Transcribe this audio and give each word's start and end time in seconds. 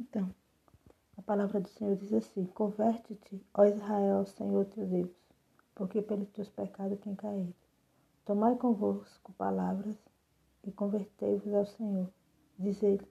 Então, 0.00 0.34
a 1.14 1.20
palavra 1.20 1.60
do 1.60 1.68
Senhor 1.68 1.94
diz 1.94 2.14
assim: 2.14 2.46
Converte-te, 2.46 3.44
ó 3.52 3.66
Israel, 3.66 4.24
Senhor 4.24 4.64
teu 4.64 4.86
Deus, 4.86 5.10
porque 5.74 6.00
pelos 6.00 6.30
teus 6.30 6.48
pecados 6.48 6.98
tem 7.00 7.14
caído. 7.14 7.54
Tomai 8.24 8.56
convosco 8.56 9.30
palavras 9.34 9.98
e 10.64 10.72
convertei-vos 10.72 11.52
ao 11.52 11.66
Senhor. 11.66 12.10
Diz 12.58 12.82
ele, 12.82 13.06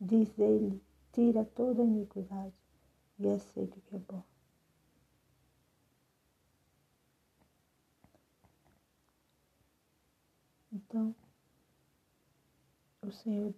diz 0.00 0.38
ele, 0.38 0.82
tira 1.12 1.44
toda 1.44 1.82
a 1.82 1.84
iniquidade 1.84 2.54
e 3.18 3.28
aceite 3.28 3.78
o 3.78 3.82
que 3.82 3.96
é 3.96 3.98
bom. 3.98 4.22
Então, 10.72 11.14
o 13.02 13.12
Senhor 13.12 13.54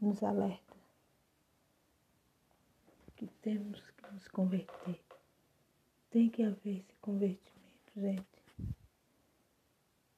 nos 0.00 0.22
alerta 0.22 0.79
que 3.20 3.26
temos 3.42 3.78
que 3.78 4.12
nos 4.12 4.26
converter. 4.28 4.98
Tem 6.08 6.30
que 6.30 6.42
haver 6.42 6.78
esse 6.78 6.94
convertimento, 7.02 7.92
gente, 7.94 8.24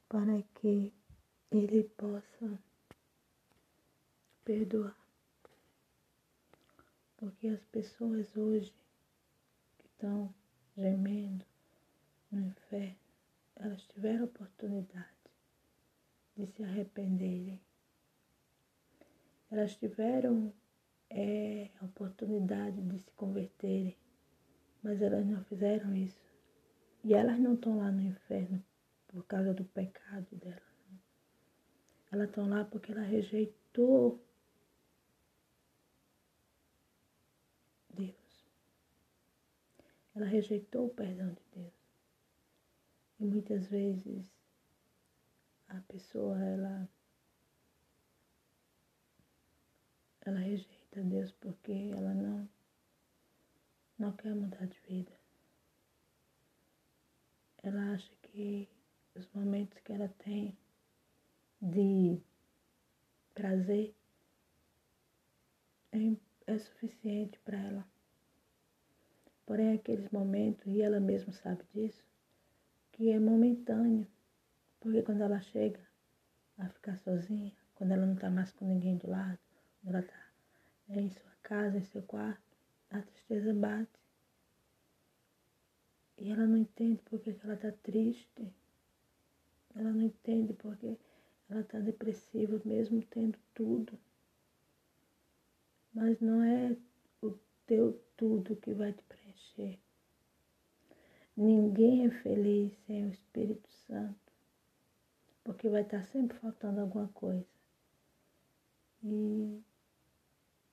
para 0.09 0.41
que 0.55 0.93
Ele 1.51 1.83
possa 1.83 2.61
perdoar. 4.45 4.97
Porque 7.17 7.49
as 7.49 7.65
pessoas 7.65 8.37
hoje 8.37 8.73
que 9.79 9.87
estão 9.87 10.33
gemendo 10.77 11.45
no 12.31 12.41
inferno, 12.41 12.97
elas 13.57 13.83
tiveram 13.89 14.27
oportunidade 14.27 15.09
de 16.37 16.47
se 16.47 16.63
arrependerem. 16.63 17.61
Elas 19.51 19.75
tiveram 19.75 20.55
é, 21.15 21.71
a 21.81 21.85
oportunidade 21.85 22.81
de 22.81 22.99
se 22.99 23.11
converterem, 23.13 23.97
mas 24.83 25.01
elas 25.03 25.27
não 25.27 25.45
fizeram 25.45 25.95
isso. 25.95 26.21
E 27.05 27.15
elas 27.15 27.39
não 27.39 27.55
estão 27.55 27.79
lá 27.79 27.91
no 27.91 28.01
inferno 28.01 28.65
por 29.09 29.25
causa 29.27 29.53
do 29.53 29.65
pecado 29.65 30.37
delas. 30.37 30.63
Elas 32.11 32.29
estão 32.29 32.49
lá 32.49 32.65
porque 32.65 32.93
ela 32.93 33.03
rejeitou 33.03 34.23
Deus. 37.91 38.47
Ela 40.15 40.27
rejeitou 40.27 40.87
o 40.87 40.95
perdão 40.95 41.33
de 41.33 41.43
Deus. 41.55 41.73
E 43.21 43.25
muitas 43.25 43.67
vezes 43.67 44.25
a 45.69 45.81
pessoa 45.83 46.39
ela 46.43 46.89
ela 50.25 50.39
rejeita 50.39 50.82
Deus 51.01 51.33
porque 51.33 51.73
ela 51.97 52.13
não 52.13 52.49
não 53.99 54.13
quer 54.13 54.35
mudar 54.35 54.67
de 54.67 54.79
vida. 54.81 55.13
Ela 57.63 57.95
acha 57.95 58.13
que 58.23 58.69
os 59.15 59.29
momentos 59.33 59.79
que 59.81 59.93
ela 59.93 60.09
tem 60.19 60.57
de 61.61 62.21
prazer 63.33 63.95
é, 65.93 66.17
é 66.47 66.59
suficiente 66.59 67.39
para 67.45 67.57
ela. 67.59 67.87
Porém, 69.47 69.75
aqueles 69.75 70.11
momentos, 70.11 70.67
e 70.67 70.83
ela 70.83 70.99
mesma 70.99 71.33
sabe 71.33 71.63
disso, 71.73 72.03
que 72.91 73.11
é 73.11 73.21
momentâneo. 73.21 74.07
Porque 74.81 75.03
quando 75.03 75.21
ela 75.21 75.41
chega 75.41 75.81
a 76.59 76.69
ficar 76.69 76.99
sozinha, 76.99 77.53
quando 77.77 77.93
ela 77.93 78.07
não 78.07 78.15
está 78.15 78.29
mais 78.29 78.53
com 78.53 78.67
ninguém 78.67 78.97
do 78.97 79.09
lado, 79.09 79.39
quando 79.81 79.95
ela 79.95 80.05
está 80.05 80.32
em 80.89 81.11
sua 81.11 81.31
casa, 81.43 81.79
em 81.79 81.85
seu 81.85 82.03
quarto, 82.03 82.43
a 82.91 83.01
tristeza 83.01 83.53
bate. 83.55 84.01
E 86.19 86.31
ela 86.31 86.47
não 86.47 86.57
entende 86.57 87.03
porque 87.05 87.35
ela 87.43 87.55
está 87.55 87.73
triste. 87.73 88.53
Ela 89.75 89.91
não 89.91 90.03
entende 90.03 90.53
porque 90.53 90.97
ela 91.49 91.61
está 91.61 91.79
depressiva, 91.79 92.61
mesmo 92.65 93.03
tendo 93.07 93.39
tudo. 93.55 93.99
Mas 95.95 96.21
não 96.21 96.43
é 96.43 96.77
o 97.23 97.33
teu 97.67 98.01
tudo 98.17 98.57
que 98.57 98.73
vai 98.73 98.93
te 98.93 99.03
preencher. 99.05 99.79
Ninguém 101.37 102.07
é 102.07 102.11
feliz 102.11 102.73
sem 102.87 103.07
o 103.07 103.11
Espírito 103.11 103.69
Santo 103.87 104.23
porque 105.45 105.69
vai 105.69 105.83
estar 105.83 106.03
sempre 106.05 106.39
faltando 106.39 106.81
alguma 106.81 107.09
coisa. 107.09 107.47
E, 109.03 109.61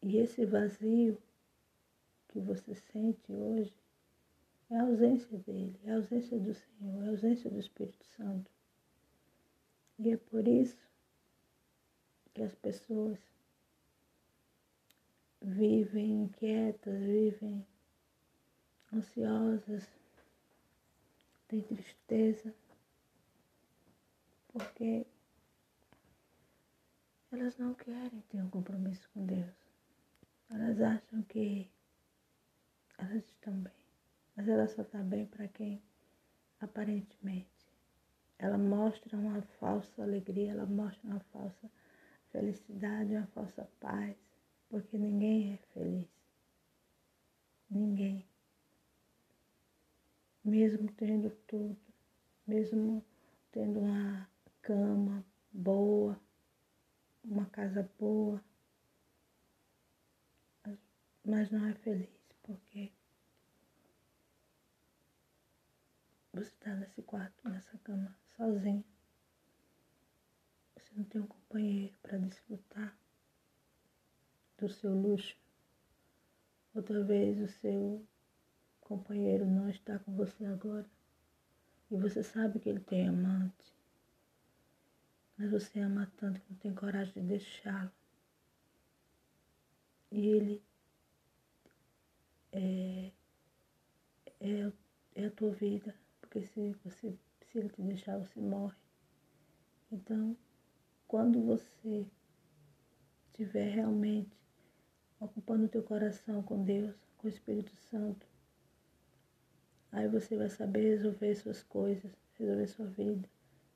e 0.02 0.18
esse 0.18 0.46
vazio 0.46 1.18
que 2.30 2.40
você 2.40 2.74
sente 2.76 3.32
hoje 3.32 3.74
é 4.70 4.78
a 4.78 4.84
ausência 4.84 5.38
dele, 5.40 5.80
é 5.84 5.92
a 5.92 5.96
ausência 5.96 6.40
do 6.40 6.54
Senhor, 6.54 7.04
é 7.04 7.08
a 7.08 7.10
ausência 7.12 7.50
do 7.50 7.60
Espírito 7.60 8.06
Santo. 8.16 8.52
E 9.98 10.12
é 10.12 10.18
por 10.18 10.48
isso 10.48 10.78
que 12.34 12.44
as 12.44 12.56
pessoas 12.56 13.20
vivem 15.42 16.24
inquietas, 16.24 17.00
vivem 17.02 17.66
ansiosas, 18.94 19.88
têm 21.48 21.62
tristeza 21.62 22.54
porque 24.54 25.06
elas 27.32 27.58
não 27.58 27.74
querem 27.74 28.22
ter 28.30 28.42
um 28.42 28.50
compromisso 28.50 29.08
com 29.14 29.26
Deus. 29.26 29.69
Elas 30.50 30.82
acham 30.82 31.22
que 31.24 31.70
elas 32.98 33.24
estão 33.26 33.54
bem, 33.54 33.74
mas 34.36 34.48
ela 34.48 34.68
só 34.68 34.82
está 34.82 34.98
bem 35.04 35.26
para 35.28 35.48
quem 35.48 35.82
aparentemente. 36.60 37.48
Ela 38.38 38.58
mostra 38.58 39.18
uma 39.18 39.42
falsa 39.60 40.02
alegria, 40.02 40.52
ela 40.52 40.66
mostra 40.66 41.08
uma 41.08 41.20
falsa 41.20 41.70
felicidade, 42.32 43.16
uma 43.16 43.28
falsa 43.28 43.70
paz, 43.80 44.16
porque 44.70 44.98
ninguém 44.98 45.54
é 45.54 45.58
feliz. 45.74 46.10
Ninguém. 47.70 48.26
Mesmo 50.44 50.92
tendo 50.94 51.30
tudo, 51.46 51.78
mesmo 52.48 53.06
tendo 53.52 53.82
uma 53.82 54.28
cama 54.62 55.24
boa, 55.52 56.20
uma 57.24 57.46
casa 57.46 57.88
boa, 58.00 58.44
mas 61.30 61.52
não 61.52 61.64
é 61.68 61.74
feliz 61.76 62.10
porque 62.42 62.92
você 66.34 66.50
está 66.50 66.74
nesse 66.74 67.04
quarto, 67.04 67.48
nessa 67.48 67.78
cama, 67.80 68.16
sozinho. 68.36 68.84
Você 70.76 70.96
não 70.96 71.04
tem 71.04 71.22
um 71.22 71.28
companheiro 71.28 71.94
para 72.02 72.18
desfrutar 72.18 72.98
do 74.58 74.70
seu 74.70 74.92
luxo. 74.92 75.38
Outra 76.74 77.04
vez 77.04 77.40
o 77.40 77.48
seu 77.48 78.04
companheiro 78.82 79.46
não 79.46 79.70
está 79.70 80.00
com 80.00 80.16
você 80.16 80.46
agora. 80.46 80.90
E 81.92 81.98
você 81.98 82.24
sabe 82.24 82.60
que 82.60 82.70
ele 82.70 82.80
tem 82.80 83.08
amante. 83.08 83.74
Mas 85.38 85.52
você 85.52 85.80
ama 85.80 86.12
tanto 86.18 86.42
que 86.42 86.52
não 86.52 86.60
tem 86.60 86.74
coragem 86.74 87.14
de 87.14 87.22
deixá-lo. 87.22 87.92
E 90.12 90.28
ele 90.28 90.69
é, 92.52 93.12
é, 94.40 94.72
é 95.16 95.26
a 95.26 95.32
tua 95.32 95.52
vida. 95.52 95.94
Porque 96.22 96.42
se, 96.42 96.76
você, 96.84 97.18
se 97.42 97.58
ele 97.58 97.70
te 97.70 97.82
deixar, 97.82 98.18
você 98.18 98.40
morre. 98.40 98.78
Então, 99.92 100.38
quando 101.08 101.42
você 101.42 102.06
estiver 103.28 103.70
realmente 103.70 104.38
ocupando 105.20 105.66
o 105.66 105.70
teu 105.70 105.84
coração 105.84 106.44
com 106.44 106.64
Deus, 106.64 106.96
com 107.18 107.28
o 107.28 107.30
Espírito 107.30 107.76
Santo, 107.90 108.26
aí 109.92 110.08
você 110.08 110.38
vai 110.38 110.50
saber 110.50 110.98
resolver 110.98 111.36
suas 111.36 111.64
coisas, 111.64 112.12
resolver 112.38 112.68
sua 112.68 112.86
vida 112.86 113.28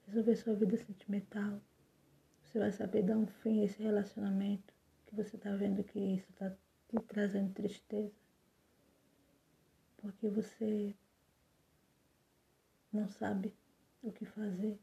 resolver 0.07 0.35
sua 0.35 0.55
vida 0.55 0.77
sentimental. 0.77 1.61
Você 2.43 2.59
vai 2.59 2.71
saber 2.71 3.03
dar 3.03 3.17
um 3.17 3.27
fim 3.27 3.61
a 3.61 3.65
esse 3.65 3.81
relacionamento 3.81 4.73
que 5.05 5.15
você 5.15 5.35
está 5.35 5.55
vendo 5.55 5.83
que 5.83 5.99
isso 5.99 6.29
está 6.31 6.49
te 6.49 6.99
trazendo 7.07 7.53
tristeza. 7.53 8.13
Porque 10.03 10.27
você 10.27 10.93
não 12.91 13.07
sabe 13.07 13.55
o 14.01 14.11
que 14.11 14.25
fazer. 14.25 14.77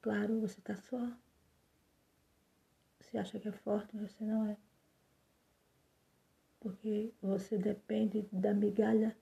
Claro, 0.00 0.40
você 0.40 0.58
está 0.58 0.74
só. 0.74 1.12
Você 2.98 3.18
acha 3.18 3.38
que 3.38 3.46
é 3.46 3.52
forte, 3.52 3.94
mas 3.94 4.10
você 4.10 4.24
não 4.24 4.46
é. 4.46 4.56
Porque 6.58 7.12
você 7.20 7.58
depende 7.58 8.26
da 8.32 8.54
migalha 8.54 9.14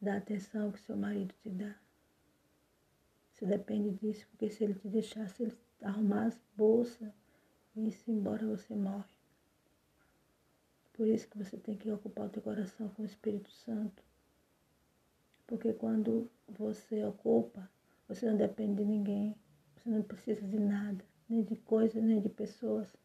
da 0.00 0.18
atenção 0.18 0.70
que 0.70 0.78
seu 0.78 0.96
marido 0.96 1.34
te 1.42 1.50
dá. 1.50 1.76
Você 3.32 3.46
depende 3.46 3.90
disso, 3.98 4.28
porque 4.28 4.48
se 4.48 4.62
ele 4.62 4.74
te 4.74 4.88
deixar, 4.88 5.28
se 5.28 5.42
ele 5.42 5.58
arrumar 5.82 6.26
as 6.26 6.40
bolsas 6.56 7.12
e 7.74 7.88
ir 7.88 7.98
embora, 8.06 8.46
você 8.46 8.76
morre. 8.76 9.13
Por 10.94 11.08
isso 11.08 11.28
que 11.28 11.36
você 11.36 11.56
tem 11.56 11.76
que 11.76 11.90
ocupar 11.90 12.26
o 12.26 12.30
teu 12.30 12.40
coração 12.40 12.88
com 12.90 13.02
o 13.02 13.06
Espírito 13.06 13.50
Santo. 13.50 14.00
Porque 15.44 15.72
quando 15.72 16.30
você 16.48 17.04
ocupa, 17.04 17.68
você 18.08 18.30
não 18.30 18.36
depende 18.36 18.76
de 18.76 18.84
ninguém, 18.84 19.36
você 19.76 19.90
não 19.90 20.02
precisa 20.02 20.46
de 20.46 20.58
nada, 20.58 21.04
nem 21.28 21.42
de 21.42 21.56
coisas, 21.56 22.00
nem 22.02 22.20
de 22.20 22.28
pessoas. 22.28 22.96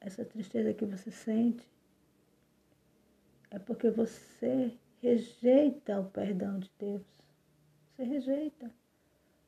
Essa 0.00 0.24
tristeza 0.24 0.72
que 0.72 0.86
você 0.86 1.10
sente 1.10 1.68
é 3.50 3.58
porque 3.58 3.90
você 3.90 4.74
rejeita 5.02 6.00
o 6.00 6.10
perdão 6.10 6.60
de 6.60 6.70
Deus. 6.78 7.02
Você 7.90 8.04
rejeita. 8.04 8.72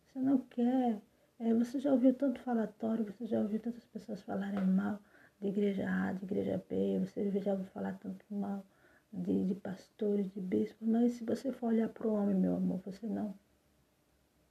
Você 0.07 0.19
não 0.19 0.39
quer. 0.39 1.01
É, 1.39 1.55
você 1.55 1.81
já 1.81 1.91
ouviu 1.91 2.13
tanto 2.13 2.41
falatório, 2.41 3.07
você 3.07 3.27
já 3.27 3.41
ouviu 3.41 3.59
tantas 3.59 3.87
pessoas 3.87 4.21
falarem 4.21 4.61
mal 4.67 5.01
de 5.41 5.49
igreja 5.49 5.89
A, 5.89 6.13
de 6.13 6.25
igreja 6.25 6.63
B, 6.69 6.99
você 7.01 7.31
já 7.41 7.53
ouviu 7.53 7.67
falar 7.67 7.99
tanto 7.99 8.25
mal 8.31 8.65
de, 9.13 9.47
de 9.47 9.55
pastores, 9.55 10.31
de 10.33 10.41
bispos, 10.41 10.87
mas 10.87 11.13
se 11.13 11.25
você 11.25 11.53
for 11.53 11.69
olhar 11.69 11.89
para 11.89 12.07
o 12.07 12.15
homem, 12.15 12.35
meu 12.35 12.57
amor, 12.57 12.81
você 12.85 13.07
não, 13.07 13.35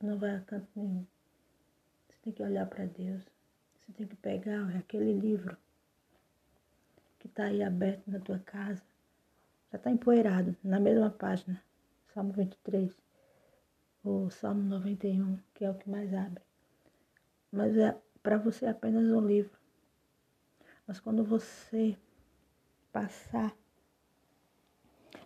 não 0.01 0.17
vai 0.17 0.35
a 0.35 0.41
canto 0.41 0.67
nenhum. 0.75 1.05
Você 2.07 2.17
tem 2.21 2.33
que 2.33 2.43
olhar 2.43 2.65
para 2.65 2.85
Deus. 2.85 3.23
Você 3.79 3.93
tem 3.93 4.07
que 4.07 4.15
pegar 4.15 4.75
aquele 4.75 5.13
livro 5.13 5.57
que 7.19 7.27
está 7.27 7.45
aí 7.45 7.63
aberto 7.63 8.09
na 8.09 8.19
tua 8.19 8.39
casa. 8.39 8.81
Já 9.71 9.77
está 9.77 9.91
empoeirado, 9.91 10.55
na 10.63 10.79
mesma 10.79 11.09
página. 11.09 11.61
Salmo 12.13 12.33
23, 12.33 12.91
ou 14.03 14.29
Salmo 14.31 14.63
91, 14.63 15.37
que 15.53 15.63
é 15.63 15.69
o 15.69 15.75
que 15.75 15.89
mais 15.89 16.13
abre. 16.13 16.41
Mas 17.51 17.77
é 17.77 17.95
para 18.21 18.37
você 18.37 18.65
apenas 18.65 19.05
um 19.11 19.25
livro. 19.25 19.58
Mas 20.89 20.99
quando 20.99 21.23
você 21.23 21.95
passar 22.91 23.55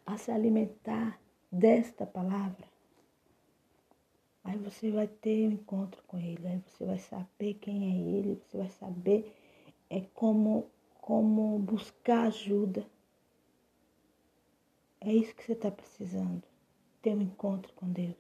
a 0.06 0.18
se 0.18 0.30
alimentar 0.30 1.18
desta 1.50 2.06
palavra, 2.06 2.68
aí 4.44 4.58
você 4.58 4.92
vai 4.92 5.08
ter 5.08 5.48
um 5.48 5.54
encontro 5.54 6.04
com 6.06 6.18
ele, 6.18 6.46
aí 6.46 6.62
você 6.68 6.84
vai 6.84 7.00
saber 7.00 7.54
quem 7.54 7.94
é 7.94 8.18
ele, 8.18 8.36
você 8.36 8.58
vai 8.58 8.70
saber 8.72 9.34
é 9.90 10.02
como, 10.14 10.70
como 11.00 11.58
buscar 11.60 12.28
ajuda. 12.28 12.86
É 15.00 15.14
isso 15.14 15.34
que 15.34 15.46
você 15.46 15.54
está 15.54 15.72
precisando, 15.72 16.44
ter 17.02 17.16
um 17.16 17.22
encontro 17.22 17.72
com 17.72 17.90
Deus. 17.90 18.18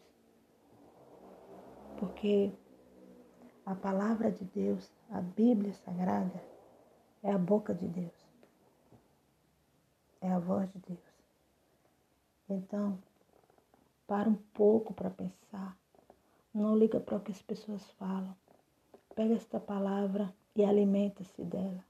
Porque 1.97 2.53
a 3.65 3.75
palavra 3.75 4.31
de 4.31 4.45
Deus, 4.45 4.89
a 5.09 5.19
Bíblia 5.19 5.73
Sagrada, 5.73 6.52
é 7.23 7.31
a 7.31 7.37
boca 7.37 7.73
de 7.73 7.87
Deus. 7.87 8.13
É 10.21 10.31
a 10.31 10.39
voz 10.39 10.69
de 10.71 10.79
Deus. 10.79 10.99
Então, 12.49 12.99
para 14.05 14.29
um 14.29 14.35
pouco 14.53 14.93
para 14.93 15.09
pensar. 15.09 15.77
Não 16.53 16.77
liga 16.77 16.99
para 16.99 17.17
o 17.17 17.19
que 17.19 17.31
as 17.31 17.41
pessoas 17.41 17.83
falam. 17.91 18.35
Pega 19.15 19.33
esta 19.33 19.59
palavra 19.59 20.33
e 20.55 20.63
alimenta-se 20.63 21.43
dela. 21.43 21.83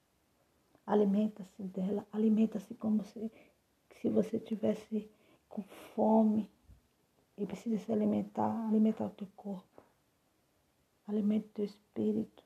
Alimenta-se 0.85 1.63
dela. 1.63 2.06
Alimenta-se 2.12 2.74
como 2.75 3.03
se, 3.03 3.31
se 4.01 4.09
você 4.09 4.39
tivesse 4.39 5.09
com 5.50 5.63
fome 5.95 6.50
e 7.38 7.45
precisa 7.45 7.77
se 7.77 7.91
alimentar. 7.91 8.68
Alimentar 8.68 9.06
o 9.06 9.09
teu 9.09 9.27
corpo. 9.36 9.83
Alimenta 11.07 11.47
o 11.47 11.51
teu 11.51 11.65
espírito. 11.65 12.43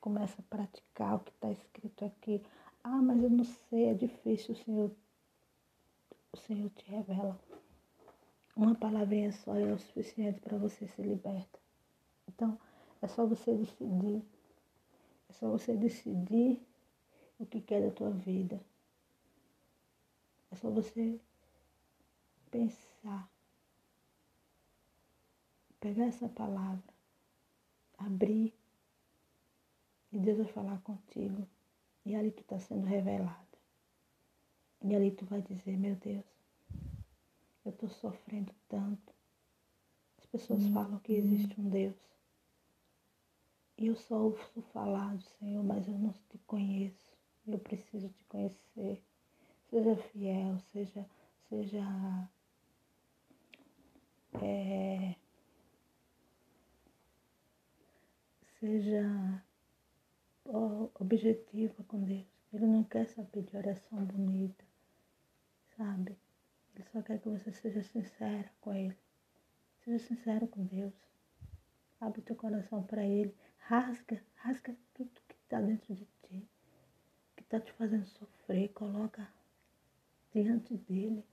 Começa 0.00 0.40
a 0.40 0.44
praticar 0.44 1.16
o 1.16 1.20
que 1.20 1.30
está 1.30 1.50
escrito 1.50 2.04
aqui. 2.04 2.42
Ah, 2.82 3.02
mas 3.02 3.22
eu 3.22 3.30
não 3.30 3.44
sei, 3.44 3.90
é 3.90 3.94
difícil, 3.94 4.54
o 4.54 4.56
Senhor 4.56 4.90
o 6.32 6.36
Senhor 6.36 6.70
te 6.70 6.84
revela. 6.90 7.38
Uma 8.54 8.74
palavrinha 8.74 9.32
só 9.32 9.54
é 9.56 9.72
o 9.72 9.78
suficiente 9.78 10.40
para 10.40 10.56
você 10.58 10.86
ser 10.86 11.02
liberta. 11.02 11.58
Então, 12.28 12.58
é 13.02 13.08
só 13.08 13.26
você 13.26 13.54
decidir. 13.54 14.22
É 15.28 15.32
só 15.32 15.48
você 15.48 15.76
decidir 15.76 16.60
o 17.38 17.46
que 17.46 17.60
quer 17.60 17.82
da 17.82 17.90
tua 17.90 18.10
vida. 18.10 18.60
É 20.50 20.56
só 20.56 20.70
você 20.70 21.20
pensar. 22.50 23.28
Pegar 25.80 26.06
essa 26.06 26.28
palavra, 26.28 26.82
abrir, 27.96 28.52
e 30.12 30.18
Deus 30.18 30.38
vai 30.38 30.46
falar 30.46 30.80
contigo. 30.82 31.46
E 32.04 32.14
ali 32.14 32.30
tu 32.30 32.40
está 32.40 32.58
sendo 32.58 32.86
revelado. 32.86 33.58
E 34.82 34.94
ali 34.94 35.10
tu 35.10 35.24
vai 35.26 35.42
dizer, 35.42 35.76
meu 35.76 35.94
Deus, 35.96 36.24
eu 37.64 37.70
estou 37.70 37.88
sofrendo 37.88 38.52
tanto. 38.68 39.12
As 40.18 40.26
pessoas 40.26 40.64
hum, 40.64 40.72
falam 40.72 40.98
que 41.00 41.12
existe 41.12 41.60
um 41.60 41.68
Deus. 41.68 41.96
E 43.76 43.86
eu 43.86 43.96
só 43.96 44.16
ouço 44.16 44.62
falar 44.72 45.16
do 45.16 45.22
Senhor, 45.22 45.62
mas 45.62 45.86
eu 45.86 45.98
não 45.98 46.12
te 46.30 46.38
conheço. 46.46 47.16
Eu 47.46 47.58
preciso 47.58 48.08
te 48.08 48.24
conhecer. 48.24 49.02
Seja 49.70 49.96
fiel, 49.96 50.58
seja, 50.72 51.06
seja 51.48 52.28
é, 54.42 55.14
seja 58.58 59.42
objetiva 60.98 61.82
com 61.84 62.02
Deus. 62.02 62.26
Ele 62.52 62.66
não 62.66 62.82
quer 62.84 63.06
saber 63.06 63.42
de 63.42 63.56
oração 63.56 64.04
bonita 64.04 64.64
sabe? 65.80 66.14
Ele 66.74 66.84
só 66.92 67.00
quer 67.00 67.18
que 67.18 67.28
você 67.28 67.50
seja 67.52 67.82
sincera 67.82 68.50
com 68.60 68.74
Ele. 68.74 68.96
Seja 69.82 69.98
sincero 69.98 70.46
com 70.46 70.64
Deus. 70.64 70.92
Abre 71.98 72.20
teu 72.20 72.36
coração 72.36 72.82
para 72.82 73.02
Ele. 73.02 73.34
Rasga, 73.58 74.22
rasga 74.36 74.76
tudo 74.94 75.10
que 75.26 75.34
está 75.34 75.60
dentro 75.60 75.94
de 75.94 76.04
ti, 76.04 76.46
que 77.36 77.42
está 77.42 77.58
te 77.58 77.72
fazendo 77.72 78.04
sofrer. 78.06 78.68
Coloca 78.70 79.26
diante 80.32 80.76
dele 80.76 81.24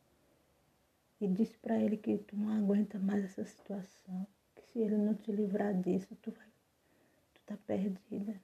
e 1.20 1.28
diz 1.28 1.56
para 1.58 1.78
ele 1.80 1.98
que 1.98 2.18
tu 2.20 2.36
não 2.38 2.56
aguenta 2.56 3.00
mais 3.00 3.24
essa 3.24 3.44
situação, 3.44 4.28
que 4.56 4.62
se 4.68 4.80
ele 4.80 4.98
não 4.98 5.16
te 5.16 5.32
livrar 5.32 5.74
disso, 5.82 6.16
tu 6.22 6.32
vai, 6.32 6.48
tu 7.34 7.42
tá 7.46 7.58
perdida. 7.66 8.40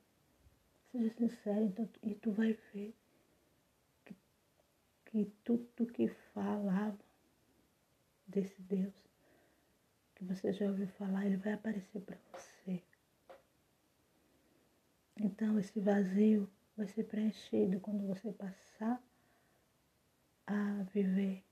Seja 0.93 1.09
sincero, 1.15 1.65
então, 1.65 1.89
e 2.03 2.13
tu 2.13 2.31
vai 2.31 2.53
ver 2.71 2.93
que 5.05 5.25
tudo 5.43 5.87
que 5.87 6.07
falava 6.35 6.99
desse 8.27 8.61
Deus 8.61 8.93
que 10.13 10.23
você 10.23 10.53
já 10.53 10.67
ouviu 10.67 10.87
falar, 10.89 11.25
ele 11.25 11.37
vai 11.37 11.53
aparecer 11.53 11.99
para 12.01 12.15
você. 12.31 12.83
Então 15.17 15.57
esse 15.57 15.79
vazio 15.79 16.47
vai 16.77 16.87
ser 16.87 17.05
preenchido 17.05 17.79
quando 17.79 18.05
você 18.05 18.31
passar 18.31 19.03
a 20.45 20.83
viver 20.93 21.43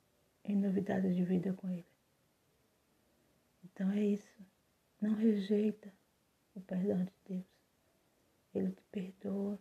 em 0.43 0.55
novidade 0.55 1.15
de 1.15 1.23
vida 1.23 1.51
com 1.53 1.67
ele. 1.67 1.85
Então 3.63 3.89
é 3.91 4.03
isso. 4.03 4.45
Não 5.01 5.15
rejeita 5.15 5.91
o 6.53 6.61
perdão 6.61 7.03
de 7.03 7.13
Deus. 7.27 7.60
Ele 8.53 8.71
te 8.71 8.83
perdoa, 8.91 9.59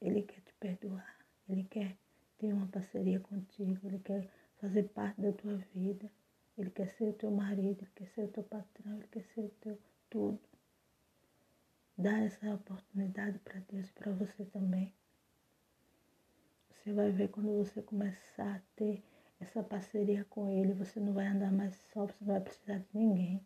ele 0.00 0.22
quer 0.22 0.40
te 0.40 0.52
perdoar, 0.54 1.16
ele 1.48 1.64
quer 1.64 1.96
ter 2.42 2.52
uma 2.52 2.66
parceria 2.66 3.20
contigo, 3.20 3.86
Ele 3.86 4.00
quer 4.00 4.28
fazer 4.60 4.88
parte 4.88 5.20
da 5.20 5.32
tua 5.32 5.56
vida. 5.72 6.10
Ele 6.58 6.70
quer 6.70 6.88
ser 6.88 7.04
o 7.04 7.12
teu 7.12 7.30
marido, 7.30 7.82
Ele 7.82 7.90
quer 7.94 8.08
ser 8.08 8.24
o 8.24 8.28
teu 8.28 8.42
patrão, 8.42 8.96
Ele 8.96 9.06
quer 9.06 9.22
ser 9.22 9.42
o 9.42 9.48
teu 9.60 9.78
tudo. 10.10 10.40
Dá 11.96 12.18
essa 12.18 12.52
oportunidade 12.52 13.38
para 13.38 13.60
Deus 13.70 13.88
e 13.88 13.92
para 13.92 14.10
você 14.12 14.44
também. 14.46 14.92
Você 16.68 16.92
vai 16.92 17.12
ver 17.12 17.28
quando 17.28 17.56
você 17.56 17.80
começar 17.80 18.56
a 18.56 18.62
ter 18.74 19.00
essa 19.38 19.62
parceria 19.62 20.24
com 20.24 20.50
Ele, 20.50 20.74
você 20.74 20.98
não 20.98 21.12
vai 21.12 21.28
andar 21.28 21.52
mais 21.52 21.76
só, 21.92 22.06
você 22.06 22.16
não 22.22 22.32
vai 22.34 22.40
precisar 22.40 22.78
de 22.78 22.86
ninguém. 22.92 23.40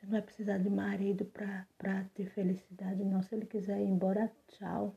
Você 0.00 0.06
não 0.06 0.12
vai 0.12 0.22
precisar 0.22 0.56
de 0.56 0.70
marido 0.70 1.26
para 1.26 2.04
ter 2.14 2.24
felicidade, 2.30 3.04
não. 3.04 3.22
Se 3.22 3.34
Ele 3.34 3.44
quiser 3.44 3.78
ir 3.78 3.86
embora, 3.86 4.32
tchau 4.48 4.96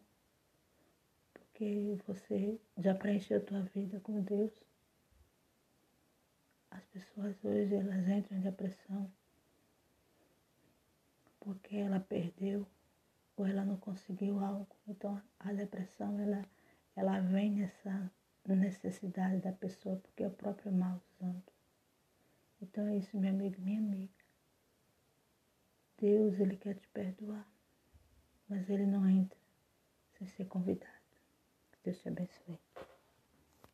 porque 1.63 1.97
você 2.07 2.59
já 2.77 2.95
preencheu 2.95 3.37
a 3.37 3.41
tua 3.41 3.61
vida 3.61 3.99
com 3.99 4.21
Deus. 4.21 4.51
As 6.71 6.83
pessoas 6.85 7.35
hoje 7.43 7.75
elas 7.75 8.07
entram 8.07 8.37
em 8.37 8.41
depressão 8.41 9.11
porque 11.39 11.75
ela 11.75 11.99
perdeu 11.99 12.65
ou 13.37 13.45
ela 13.45 13.63
não 13.63 13.77
conseguiu 13.77 14.39
algo. 14.39 14.75
Então 14.87 15.21
a 15.39 15.53
depressão 15.53 16.19
ela, 16.19 16.43
ela 16.95 17.19
vem 17.19 17.51
nessa 17.51 18.11
necessidade 18.47 19.41
da 19.41 19.51
pessoa 19.51 19.97
porque 19.97 20.23
é 20.23 20.27
o 20.27 20.31
próprio 20.31 20.71
mal 20.71 20.99
usando. 21.11 21.43
Então 22.61 22.87
é 22.87 22.97
isso, 22.97 23.17
meu 23.17 23.29
amigo, 23.29 23.61
minha 23.61 23.79
amiga. 23.79 24.22
Deus, 26.03 26.37
Ele 26.37 26.57
quer 26.57 26.75
te 26.75 26.85
perdoar, 26.89 27.47
mas 28.49 28.69
Ele 28.69 28.85
não 28.85 29.09
entra 29.09 29.39
sem 30.17 30.27
ser 30.27 30.43
convidado. 30.47 30.91
Deus 31.81 31.97
te 32.01 32.09
abençoe. 32.09 32.59